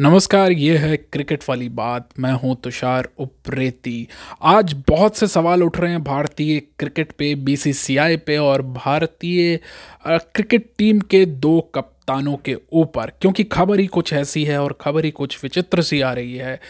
नमस्कार, 0.00 0.52
ये 0.52 0.76
है 0.78 0.96
क्रिकेट 0.96 1.44
वाली 1.48 1.68
बात। 1.68 2.08
मैं 2.18 2.32
हूँ 2.32 2.54
तुषार 2.64 3.08
उप्रेती। 3.18 4.06
आज 4.42 4.72
बहुत 4.88 5.16
से 5.16 5.26
सवाल 5.26 5.62
उठ 5.62 5.78
रहे 5.80 5.90
हैं 5.90 6.02
भारतीय 6.04 6.60
क्रिकेट 6.78 7.12
पे 7.12 7.34
बीसीसीआई 7.34 8.16
पे 8.16 8.36
और 8.36 8.62
भारतीय 8.62 9.58
क्रिकेट 10.06 10.70
टीम 10.78 11.00
के 11.00 11.24
दो 11.26 11.60
कप्तानों 11.74 12.36
के 12.36 12.56
ऊपर। 12.72 13.10
क्योंकि 13.20 13.44
खबर 13.44 13.80
ही 13.80 13.86
कुछ 13.86 14.12
ऐसी 14.12 14.44
है 14.44 14.62
और 14.62 14.78
खबर 14.80 15.04
ही 15.04 15.10
कुछ 15.10 15.38
विचित्र 15.42 15.82
सी 15.82 16.00
आ 16.00 16.12
रही 16.12 16.36
है 16.36 16.60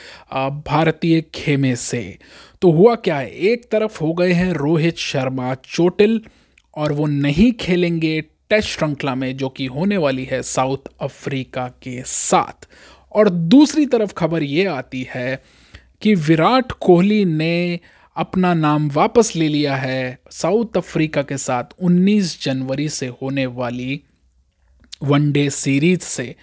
भारतीय 0.66 1.20
खेमे 1.34 1.76
से। 1.76 2.18
तो 2.62 2.70
हुआ 2.70 2.94
क्या 2.94 3.16
है? 3.16 3.30
एक 3.30 3.70
तरफ़ 3.72 4.02
हो 4.04 4.12
गए 4.12 4.32
हैं 4.32 4.52
रोहित 4.52 4.96
शर्मा, 4.98 5.54
चोटिल, 5.54 6.20
और 6.76 6.92
वो 6.92 7.06
नहीं 7.06 7.52
खेलेंगे 7.52 8.20
टेस्ट 8.50 8.68
श्रृंखला 8.68 9.14
में, 9.14 9.36
जो 9.36 9.48
कि 9.48 9.66
होने 9.66 9.96
वाली 9.96 10.24
है 10.24 10.42
साउथ 10.42 10.92
अफ्रीका 11.00 11.68
के 11.82 12.02
साथ। 12.02 12.68
और 13.12 13.28
दूसरी 13.28 13.86
तरफ़ 13.86 14.12
खबर 14.12 14.42
ये 14.42 14.64
आती 14.66 15.06
है 15.14 15.42
कि 16.02 16.14
विराट 16.14 16.72
कोहली 16.72 17.24
ने 17.24 17.80
अपना 18.16 18.52
नाम 18.54 18.88
वापस 18.90 19.32
ले 19.36 19.48
लिया 19.48 19.76
है 19.76 20.18
साउथ 20.30 20.76
अफ्रीका 20.76 21.22
के 21.22 21.36
साथ 21.36 21.64
19 21.82 22.42
जनवरी 22.42 22.88
से 22.88 23.06
होने 23.22 23.46
वाली 23.46 24.00
वनडे 25.02 25.48
सीरीज़ 25.50 26.00
से। 26.00 26.34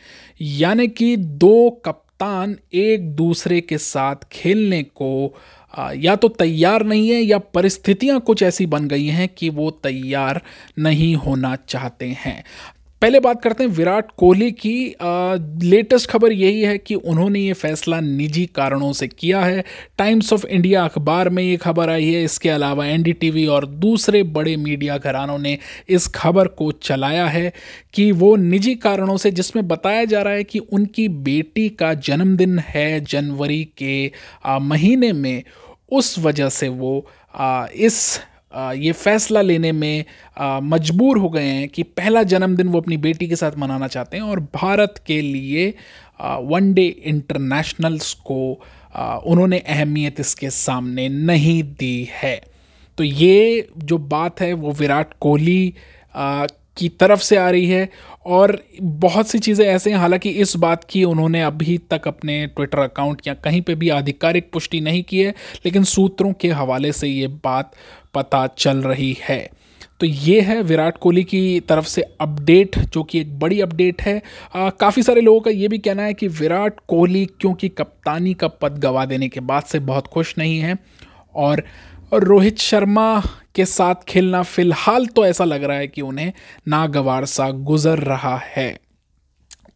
यानी 0.42 0.88
कि 0.88 1.16
दो 1.18 1.70
कप्तान 1.86 2.56
एक 2.74 3.10
दूसरे 3.16 3.60
के 3.62 3.78
साथ 3.78 4.16
खेलने 4.32 4.82
को 4.84 5.36
या 5.96 6.16
तो 6.16 6.28
तैयार 6.28 6.84
नहीं 6.84 7.10
है 7.10 7.22
या 7.22 7.38
परिस्थितियाँ 7.38 8.20
कुछ 8.20 8.44
ऐसी 8.44 8.66
बन 8.66 8.88
गई 8.88 9.06
हैं 9.06 9.28
कि 9.30 9.50
वो 9.50 9.70
तैयार 9.84 10.42
नहीं 10.80 11.16
होना 11.16 11.56
चाहते 11.70 12.08
हैं। 12.20 12.44
पहले 13.02 13.20
बात 13.20 13.42
करते 13.44 13.64
हैं 13.64 13.70
विराट 13.72 14.06
कोहली 14.18 14.52
की। 14.52 14.96
लेटेस्ट 15.68 16.10
खबर 16.10 16.32
यही 16.32 16.62
है 16.62 16.78
कि 16.78 16.96
उन्होंने 16.96 17.40
ये 17.40 17.54
फैसला 17.54 18.00
निजी 18.00 18.46
कारणों 18.46 18.92
से 18.94 19.08
किया 19.08 19.42
है। 19.42 19.64
टाइम्स 19.98 20.34
ऑफ़ 20.34 20.46
इंडिया 20.46 20.84
अखबार 20.86 21.30
में 21.30 21.44
ये 21.44 21.58
खबर 21.58 21.90
आई 21.90 22.12
है। 22.14 22.24
इसके 22.24 22.50
अलावा 22.50 22.86
एनडीटीवी 22.86 23.46
और 23.46 23.66
दूसरे 23.66 24.24
बड़े 24.24 24.56
मीडिया 24.58 24.98
घरानों 24.98 25.38
ने 25.38 25.58
इस 25.90 26.08
खबर 26.08 26.48
को 26.48 26.72
चलाया 26.72 27.28
है 27.28 27.54
कि 27.94 28.12
वो 28.12 28.36
निजी 28.36 28.76
कारणों 28.76 29.18
से 29.18 29.32
जिसमें 29.32 29.68
बताया 29.68 30.06
जा 30.06 30.22
रहा 30.22 30.34
है 30.34 30.44
कि 30.44 30.60
उनकी 30.60 31.08
बेटी 31.10 31.70
का 31.70 31.94
जन्मदिन 31.94 32.60
है 32.60 33.00
जनवरी 33.02 33.64
के 33.78 34.12
आ, 34.46 34.60
महीने 34.60 35.12
में। 35.14 35.44
उस 35.92 36.18
वजह 36.20 36.50
से 36.50 36.68
वो 36.70 37.08
आ, 37.36 37.68
इस 37.76 38.20
ये 38.56 38.92
फैसला 38.92 39.42
लेने 39.42 39.72
में 39.72 40.06
मजबूर 40.64 41.18
हो 41.18 41.30
गए 41.30 41.44
हैं 41.44 41.68
कि 41.70 41.84
पहला 41.84 42.24
जन्मदिन 42.24 42.68
वो 42.68 42.82
अपनी 42.82 42.98
बेटी 42.98 43.28
के 43.28 43.36
साथ 43.36 43.58
मनाना 43.58 43.88
चाहते 43.88 44.18
हैं 44.18 44.24
और 44.24 44.40
भारत 44.56 45.02
के 45.08 45.22
लिए 45.22 45.68
वन 46.22 46.74
डे 46.74 46.86
इंटरनेशनल्स 47.06 48.14
को 48.14 48.40
उन्होंने 49.28 49.60
अहमियत 49.60 50.20
इसके 50.20 50.50
सामने 50.50 51.08
नहीं 51.10 51.62
दी 51.80 52.08
है। 52.12 52.40
तो 52.98 53.04
ये 53.04 53.68
जो 53.78 53.98
बात 53.98 54.42
है 54.42 54.54
वो 54.54 54.72
विराट 54.72 55.14
कोहली 55.20 55.74
की 56.78 56.90
तरफ़ 56.90 57.20
से 57.20 57.38
आ 57.38 57.50
रही 57.50 57.68
है 57.68 57.90
और 58.26 58.58
बहुत 58.82 59.28
सी 59.28 59.40
चीज़ें 59.40 59.66
ऐसे 59.66 59.92
हैं, 59.92 59.98
हालाँकि 59.98 60.30
इस 60.30 60.56
बात 60.56 60.84
की 60.84 61.04
उन्होंने 61.04 61.42
अभी 61.42 61.78
तक 61.92 62.08
अपने 62.08 62.46
ट्विटर 62.48 62.80
अकाउंट 62.80 63.22
या 63.28 63.34
कहीं 63.34 63.62
पे 63.62 63.76
भी 63.76 63.90
आधिकारिक 63.90 64.50
पुष्टि 64.54 64.82
नहीं 64.82 65.04
की 65.04 65.20
है, 65.20 65.34
लेकिन 65.66 65.84
सूत्रों 65.84 66.34
के 66.34 66.50
हवाले 66.52 66.92
से 66.92 67.08
ये 67.08 67.28
बात 67.44 67.72
पता 68.14 68.46
चल 68.48 68.78
रही 68.78 69.16
है। 69.22 69.50
तो 70.00 70.06
ये 70.06 70.40
है 70.42 70.62
विराट 70.64 70.98
कोहली 70.98 71.24
की 71.24 71.60
तरफ़ 71.60 71.86
से 71.86 72.02
अपडेट, 72.22 72.78
जो 72.78 73.04
कि 73.04 73.20
एक 73.20 73.38
बड़ी 73.40 73.60
अपडेट 73.62 74.02
है। 74.02 74.22
काफ़ी 74.56 75.04
सारे 75.04 75.22
लोगों 75.22 75.40
का 75.42 75.52
ये 75.52 75.68
भी 75.68 75.78
कहना 75.78 76.04
है 76.04 76.14
कि 76.14 76.28
विराट 76.30 76.80
कोहली 76.88 77.26
क्योंकि 77.42 77.70
कप्तानी 77.70 78.34
का 78.34 78.48
पद 78.48 78.78
गवा 78.80 79.06
देने 79.06 79.30
के 79.30 79.40
बाद 79.42 79.64
से 79.64 79.80
बहुत 79.82 80.08
खुश 80.08 80.34
नहीं 80.38 80.60
है 80.60 80.78
और 81.36 81.64
रोहित 82.14 82.60
शर्मा 82.60 83.24
के 83.56 83.66
साथ 83.66 83.96
खेलना 84.08 84.44
फ़िलहाल 84.44 85.06
तो 85.06 85.26
ऐसा 85.26 85.44
लग 85.44 85.64
रहा 85.64 85.78
है 85.78 85.88
कि 85.88 86.02
उन्हें 86.02 86.34
नागवार 86.68 87.26
सा 87.26 87.50
गुजर 87.50 88.00
रहा 88.00 88.38
है। 88.38 88.80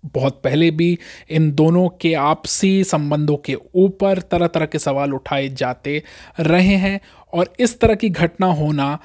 बहुत 0.05 0.41
पहले 0.43 0.71
भी 0.71 0.99
इन 1.29 1.51
दोनों 1.51 1.89
के 1.89 2.13
आपसी 2.13 2.83
संबंधों 2.83 3.37
के 3.37 3.55
ऊपर 3.75 4.19
तरह 4.19 4.47
तरह 4.47 4.65
के 4.65 4.79
सवाल 4.79 5.13
उठाए 5.13 5.49
जाते 5.49 6.03
रहे 6.39 6.75
हैं 6.75 7.01
और 7.33 7.53
इस 7.59 7.79
तरह 7.79 7.95
की 7.95 8.09
घटना 8.09 8.47
होना 8.47 8.97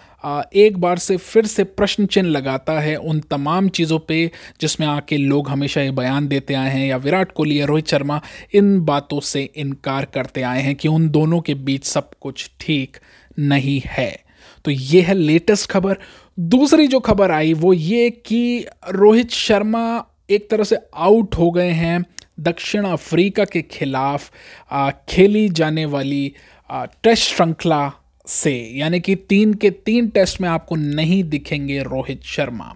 एक 0.55 0.79
बार 0.79 0.99
से 0.99 1.17
फिर 1.17 1.47
से 1.47 1.65
प्रश्न 1.65 2.07
चिन्ह 2.07 2.29
लगाता 2.29 2.79
है 2.81 2.97
उन 2.97 3.21
तमाम 3.21 3.69
चीज़ों 3.69 3.99
पे 3.99 4.31
जिसमें 4.61 4.87
आके 4.87 5.17
लोग 5.17 5.49
हमेशा 5.49 5.81
ये 5.81 5.91
बयान 5.91 6.29
देते 6.29 6.55
आए 6.55 6.71
हैं 6.71 6.87
या 6.87 6.97
विराट 6.97 7.33
कोहली 7.33 7.61
या 7.61 7.67
रोहित 7.67 7.89
शर्मा, 7.89 8.21
इन 8.55 8.81
बातों 8.81 9.21
से 9.21 9.43
इनकार 9.57 10.05
करते 10.05 10.43
आए 10.43 10.63
हैं 10.63 10.75
कि 10.75 10.89
उन 10.89 11.09
दोनों 11.11 11.41
के 11.41 11.55
बीच 11.55 11.85
सब 11.85 12.11
कुछ 12.21 12.51
ठीक 12.61 12.97
नहीं 13.39 13.81
है। 13.87 14.25
तो 14.65 14.71
ये 14.71 15.01
है 15.01 15.15
लेटेस्ट 15.15 15.71
खबर। 15.71 15.97
दूसरी 16.39 16.87
जो 16.87 17.01
खबर 17.01 17.31
आई 17.31 17.53
वो 17.55 17.73
ये 17.73 18.11
कि 18.11 18.67
रोहित 18.89 19.31
शर्मा 19.31 19.85
एक 20.31 20.49
तरह 20.51 20.65
से 20.65 20.77
आउट 20.95 21.35
हो 21.35 21.51
गए 21.51 21.71
हैं 21.71 22.05
दक्षिण 22.41 22.85
अफ्रीका 22.85 23.45
के 23.45 23.63
खिलाफ 23.63 24.31
खेली 25.09 25.49
जाने 25.49 25.85
वाली 25.87 26.33
टेस्ट 26.71 27.35
श्रृंखला 27.35 27.93
से, 28.27 28.53
यानी 28.77 29.01
कि 29.01 29.15
तीन 29.15 29.55
के 29.55 29.71
तीन 29.71 30.09
टेस्ट 30.09 30.41
में 30.41 30.49
आपको 30.49 30.77
नहीं 30.77 31.23
दिखेंगे 31.25 31.83
रोहित 31.83 32.23
शर्मा। 32.25 32.75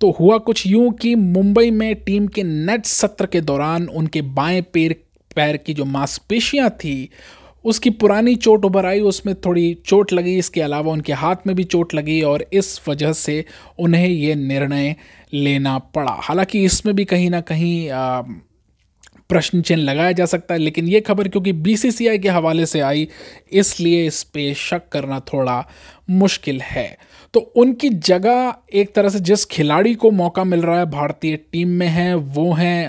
तो 0.00 0.10
हुआ 0.10 0.38
कुछ 0.38 0.66
यूँ 0.66 0.90
कि 0.92 1.14
मुंबई 1.14 1.70
में 1.70 1.94
टीम 1.96 2.26
के 2.28 2.42
नेट 2.42 2.86
सत्र 2.86 3.26
के 3.26 3.40
दौरान 3.40 3.86
उनके 3.88 4.22
बाएँ 4.22 4.60
पैर 4.62 4.94
पैर 5.36 5.56
की 5.56 5.74
जो 5.74 5.84
मांसपेशियाँ 5.84 6.70
थी, 6.70 7.08
उसकी 7.64 7.90
पुरानी 7.90 8.34
चोट 8.36 8.64
उभर 8.64 8.86
आई, 8.86 9.00
उसमें 9.00 9.34
थोड़ी 9.36 9.74
चोट 9.86 10.12
लगी, 10.12 10.36
इसके 10.38 10.60
अलावा 10.60 10.92
उनके 10.92 11.12
हाथ 11.12 11.46
में 11.46 11.54
भी 11.56 11.64
चोट 11.64 11.94
लगी 11.94 12.20
और 12.22 12.44
इस 12.52 12.80
वजह 12.88 13.12
से 13.12 13.44
उन्हें 13.78 14.08
ये 14.08 14.34
निर्णय 14.34 14.94
लेना 15.34 15.78
पड़ा। 15.78 16.16
हालाँकि 16.22 16.64
इसमें 16.64 16.94
भी 16.96 17.04
कहीं 17.04 17.30
ना 17.30 17.40
कहीं 17.40 17.88
प्रश्न 19.30 19.60
चिन्ह 19.62 19.82
लगाया 19.82 20.12
जा 20.12 20.26
सकता 20.26 20.54
है 20.54 20.60
लेकिन 20.60 20.88
ये 20.88 21.00
खबर 21.00 21.28
क्योंकि 21.28 21.52
बीसीसीआई 21.62 22.18
के 22.18 22.28
हवाले 22.28 22.66
से 22.66 22.80
आई 22.80 23.08
इसलिए 23.52 24.06
इस 24.06 24.22
पे 24.34 24.52
शक 24.56 24.88
करना 24.92 25.20
थोड़ा 25.32 25.64
मुश्किल 26.10 26.60
है। 26.60 26.96
तो 27.34 27.40
उनकी 27.56 27.88
जगह 27.88 28.54
एक 28.74 28.94
तरह 28.94 29.08
से 29.08 29.20
जिस 29.20 29.44
खिलाड़ी 29.44 29.94
को 29.94 30.10
मौका 30.10 30.44
मिल 30.44 30.62
रहा 30.62 30.78
है 30.78 30.86
भारतीय 30.90 31.36
टीम 31.52 31.68
में 31.78 31.86
है 31.88 32.14
वो 32.14 32.52
हैं 32.52 32.88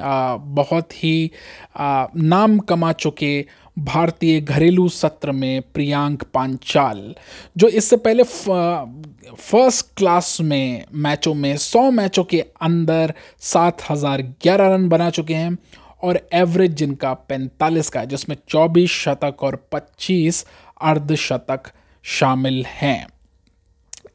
बहुत 0.56 0.94
ही 0.94 1.32
आ, 1.78 2.06
नाम 2.16 2.58
कमा 2.60 2.92
चुके 2.94 3.46
भारतीय 3.80 4.40
घरेलू 4.42 4.88
सत्र 4.90 5.32
में 5.32 5.62
प्रियांक 5.74 6.24
पांचाल 6.34 7.14
जो 7.58 7.68
इससे 7.68 7.98
पहले 7.98 8.24
फ़र्स्ट 8.24 9.86
क्लास 9.98 10.38
में 10.42 10.86
मैचों 10.94 11.34
में 11.34 11.56
100 11.56 11.90
मैचों 11.92 12.24
के 12.24 12.40
अंदर 12.62 13.14
सात 13.42 13.82
हज़ार 13.90 14.22
ग्यारह 14.44 14.74
रन 14.74 14.90
बना 14.90 15.10
चुके 15.10 15.34
हैं। 15.34 15.58
और 16.04 16.30
एवरेज 16.34 16.72
जिनका 16.72 17.14
45 17.14 17.90
का 17.90 18.00
है, 18.00 18.08
जिसमें 18.08 18.38
24 18.50 18.92
शतक 18.92 19.44
और 19.44 19.68
25 19.72 20.46
अर्धशतक 20.82 21.72
शामिल 22.04 22.66
हैं। 22.68 23.08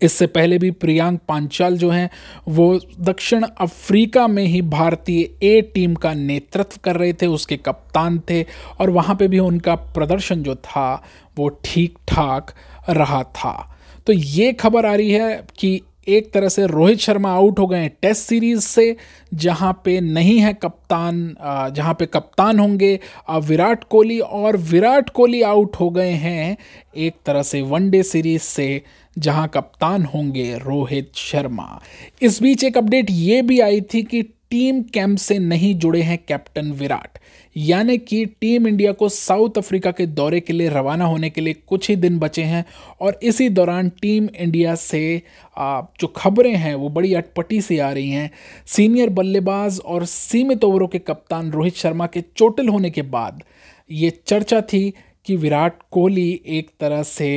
इससे 0.02 0.26
पहले 0.26 0.58
भी 0.58 0.70
प्रियांक 0.70 1.20
पांचाल 1.28 1.76
जो 1.76 1.90
हैं, 1.90 2.10
वो 2.48 2.80
दक्षिण 3.00 3.44
अफ्रीका 3.60 4.28
में 4.28 4.44
ही 4.44 4.62
भारतीय 4.62 5.46
ए 5.46 5.60
टीम 5.60 5.94
का 5.94 6.14
नेतृत्व 6.14 6.80
कर 6.84 6.96
रहे 6.96 7.12
थे, 7.12 7.26
उसके 7.26 7.56
कप्तान 7.56 8.22
थे 8.30 8.42
और 8.80 8.90
वहाँ 8.90 9.16
पे 9.16 9.28
भी 9.28 9.38
उनका 9.38 9.74
प्रदर्शन 9.74 10.42
जो 10.42 10.54
था, 10.54 11.04
वो 11.38 11.60
ठीक 11.64 11.98
ठाक 12.08 12.50
रहा 12.88 13.22
था। 13.22 13.76
तो 14.06 14.12
ये 14.12 14.52
खबर 14.52 14.86
आ 14.86 14.94
रही 14.94 15.10
है 15.10 15.46
कि 15.58 15.82
एक 16.08 16.32
तरह 16.32 16.48
से 16.48 16.66
रोहित 16.66 16.98
शर्मा 16.98 17.32
आउट 17.34 17.58
हो 17.58 17.66
गए 17.66 17.78
हैं 17.78 17.90
टेस्ट 18.02 18.22
सीरीज़ 18.22 18.60
से, 18.60 18.96
जहाँ 19.34 19.72
पे 19.84 20.00
नहीं 20.00 20.38
है 20.40 20.52
कप्तान 20.54 21.34
जहाँ 21.74 21.94
पे 21.98 22.06
कप्तान 22.06 22.58
होंगे 22.58 22.98
विराट 23.30 23.84
कोहली 23.84 24.18
और 24.20 24.56
विराट 24.56 25.10
कोहली 25.10 25.42
आउट 25.42 25.76
हो 25.76 25.90
गए 25.90 26.10
हैं 26.10 26.56
एक 26.96 27.16
तरह 27.26 27.42
से 27.42 27.62
वनडे 27.62 28.02
सीरीज़ 28.02 28.42
से, 28.42 28.82
जहाँ 29.16 29.48
कप्तान 29.48 30.04
होंगे 30.04 30.52
रोहित 30.58 31.10
शर्मा। 31.16 31.80
इस 32.22 32.40
बीच 32.42 32.64
एक 32.64 32.76
अपडेट 32.78 33.10
ये 33.10 33.42
भी 33.42 33.60
आई 33.60 33.80
थी 33.94 34.02
कि 34.02 34.22
टीम 34.56 34.80
कैंप 34.94 35.18
से 35.18 35.38
नहीं 35.38 35.74
जुड़े 35.74 36.00
हैं 36.02 36.18
कैप्टन 36.28 36.70
विराट। 36.72 37.18
यानी 37.56 37.96
कि 37.98 38.24
टीम 38.40 38.66
इंडिया 38.68 38.92
को 38.92 39.08
साउथ 39.08 39.58
अफ्रीका 39.58 39.90
के 39.90 40.06
दौरे 40.06 40.40
के 40.40 40.52
लिए 40.52 40.68
रवाना 40.68 41.04
होने 41.04 41.30
के 41.30 41.40
लिए 41.40 41.54
कुछ 41.68 41.88
ही 41.90 41.96
दिन 41.96 42.18
बचे 42.18 42.42
हैं 42.42 42.64
और 43.00 43.18
इसी 43.22 43.48
दौरान 43.48 43.88
टीम 44.02 44.28
इंडिया 44.36 44.74
से 44.74 45.22
जो 45.58 46.06
खबरें 46.06 46.54
हैं, 46.54 46.74
वो 46.74 46.88
बड़ी 46.88 47.12
अटपटी 47.14 47.60
सी 47.60 47.78
आ 47.78 47.90
रही 47.90 48.10
हैं। 48.10 48.30
सीनियर 48.66 49.10
बल्लेबाज 49.10 49.80
और 49.80 50.04
सीमित 50.04 50.64
ओवरों 50.64 50.88
के 50.88 50.98
कप्तान 50.98 51.50
रोहित 51.50 51.76
शर्मा 51.76 52.06
के 52.06 52.24
चोटिल 52.36 52.68
होने 52.68 52.90
के 52.90 53.02
बाद 53.02 53.42
ये 53.90 54.10
चर्चा 54.26 54.60
थी 54.62 54.92
कि 55.26 55.36
विराट 55.36 55.78
कोहली 55.90 56.40
एक 56.46 56.70
तरह 56.80 57.02
से 57.02 57.28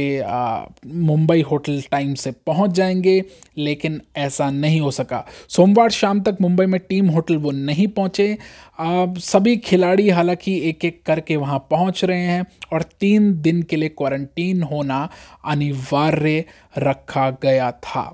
मुंबई 0.88 1.42
होटल 1.42 1.82
टाइम 1.92 2.14
से 2.14 2.32
पहुँच 2.48 2.72
जाएँगे, 2.72 3.22
लेकिन 3.58 4.02
ऐसा 4.18 4.50
नहीं 4.52 4.80
हो 4.82 4.92
सका। 4.92 5.24
सोमवार 5.50 5.90
शाम 5.90 6.22
तक 6.22 6.38
मुंबई 6.42 6.66
में 6.66 6.80
टीम 6.80 7.10
होटल 7.10 7.38
वो 7.38 7.52
नहीं 7.52 7.88
पहुँचे। 7.88 8.38
सभी 8.82 9.56
खिलाड़ी 9.58 10.10
हालाँकि 10.10 10.60
एक 10.70 10.86
एक 10.86 11.02
करके 11.06 11.36
वहाँ 11.36 11.60
पहुँच 11.72 12.04
रहे 12.06 12.22
हैं 12.22 12.46
और 12.74 12.82
तीन 13.00 13.34
दिन 13.42 13.62
के 13.64 13.76
लिए 13.76 13.90
क्वारंटीन 13.90 14.64
होना 14.64 15.08
अनिवार्य 15.46 16.44
रखा 16.78 17.30
गया 17.44 17.72
था। 17.72 18.14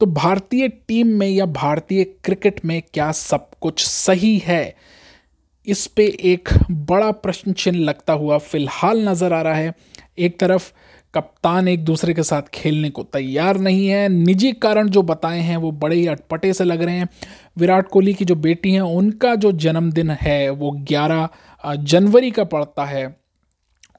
तो 0.00 0.06
भारतीय 0.06 0.68
टीम 0.68 1.06
में 1.08 1.28
या 1.28 1.46
भारतीय 1.46 2.04
क्रिकेट 2.24 2.64
में 2.64 2.82
क्या 2.94 3.10
सब 3.12 3.48
कुछ 3.60 3.84
सही 3.84 4.36
है? 4.38 4.74
इस 5.66 5.86
पे 5.86 6.16
एक 6.20 6.48
बड़ा 6.70 7.10
प्रश्न 7.10 7.52
चिन्ह 7.52 7.78
लगता 7.78 8.12
हुआ 8.12 8.38
फ़िलहाल 8.38 9.08
नज़र 9.08 9.32
आ 9.32 9.42
रहा 9.42 9.54
है। 9.54 9.74
एक 10.18 10.38
तरफ़, 10.38 10.72
कप्तान 11.14 11.68
एक 11.68 11.84
दूसरे 11.84 12.14
के 12.14 12.22
साथ 12.22 12.42
खेलने 12.54 12.90
को 12.90 13.02
तैयार 13.02 13.58
नहीं 13.58 13.86
है। 13.88 14.08
निजी 14.08 14.52
कारण 14.52 14.88
जो 14.88 15.02
बताए 15.02 15.40
हैं, 15.40 15.56
वो 15.56 15.72
बड़े 15.72 15.96
ही 15.96 16.06
अटपटे 16.06 16.52
से 16.52 16.64
लग 16.64 16.82
रहे 16.82 16.94
हैं। 16.94 17.08
विराट 17.58 17.88
कोहली 17.88 18.14
की 18.14 18.24
जो 18.24 18.34
बेटी 18.34 18.72
हैं, 18.72 18.80
उनका 18.80 19.34
जो 19.34 19.52
जन्मदिन 19.52 20.10
है, 20.10 20.50
वो 20.50 20.70
11 20.70 21.28
जनवरी 21.76 22.30
का 22.30 22.44
पड़ता 22.44 22.84
है। 22.84 23.16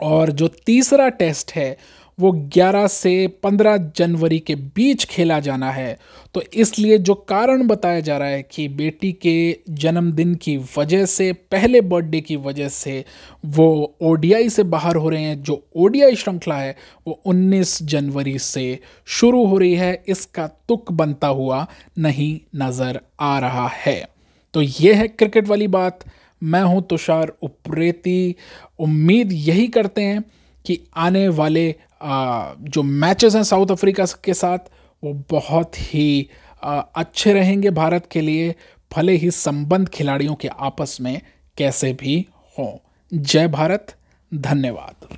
और 0.02 0.32
जो 0.32 0.48
तीसरा 0.48 1.10
टेस्ट 1.10 1.52
है 1.52 1.78
वो 2.20 2.32
11 2.32 2.88
से 2.88 3.28
15 3.28 3.78
जनवरी 3.78 4.40
के 4.40 4.56
बीच 4.56 5.06
खेला 5.06 5.40
जाना 5.40 5.72
है। 5.72 6.00
तो 6.34 6.44
इसलिए 6.54 6.98
जो 6.98 7.14
कारण 7.14 7.68
बताया 7.68 8.00
जा 8.00 8.18
रहा 8.18 8.28
है 8.28 8.44
कि 8.44 8.68
बेटी 8.68 9.12
के 9.12 9.58
जन्मदिन 9.70 10.36
की 10.36 10.58
वजह 10.78 11.06
से, 11.06 11.34
पहले 11.34 11.82
बर्थडे 11.82 12.22
की 12.22 12.36
वजह 12.36 12.70
से 12.70 13.06
वो 13.46 13.96
ओडीआई 14.02 14.50
से 14.50 14.64
बाहर 14.64 14.96
हो 14.96 15.10
रहे 15.10 15.22
हैं। 15.22 15.44
जो 15.44 15.68
ओडीआई 15.76 16.16
श्रृंखला 16.16 16.56
है, 16.56 16.76
वो 17.08 17.22
19 17.26 17.84
जनवरी 17.84 18.40
से 18.40 18.80
शुरू 19.06 19.46
हो 19.46 19.58
रही 19.58 19.76
है। 19.76 20.04
इसका 20.08 20.48
तुक 20.48 20.92
बनता 20.92 21.28
हुआ 21.28 21.68
नहीं 22.00 22.40
नज़र 22.56 23.00
आ 23.20 23.40
रहा 23.40 23.68
है। 23.68 24.08
तो 24.54 24.62
ये 24.62 24.94
है 24.94 25.08
क्रिकेट 25.08 25.48
वाली 25.48 25.68
बात। 25.68 26.00
मैं 26.44 26.62
हूँ 26.62 26.82
तुषार 26.82 27.34
उप्रेती। 27.42 28.36
उम्मीद 28.80 29.30
यही 29.32 29.68
करते 29.68 30.02
हैं 30.02 30.24
कि 30.66 30.80
आने 30.96 31.28
वाले 31.28 31.76
जो 32.06 32.84
मैचेस 32.84 33.36
हैं 33.36 33.44
साउथ 33.44 33.72
अफ्रीका 33.72 34.06
के 34.24 34.34
साथ, 34.34 34.58
वो 35.04 35.14
बहुत 35.32 35.78
ही 35.78 36.30
अच्छे 36.64 37.34
रहेंगे 37.34 37.70
भारत 37.70 38.08
के 38.12 38.22
लिए, 38.22 38.56
भले 38.92 39.14
ही 39.14 39.32
संबंध 39.32 39.90
खिलाड़ियों 39.90 40.36
के 40.36 40.48
आपस 40.48 40.98
में 41.02 41.22
कैसे 41.58 41.94
भी 41.94 42.26
हों। 42.60 42.78
जय 43.12 43.48
भारत, 43.48 43.96
धन्यवाद। 44.32 45.18